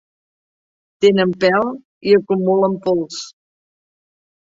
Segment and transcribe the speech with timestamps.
[1.05, 1.71] Tenen pèl
[2.13, 3.25] i acumulen pols.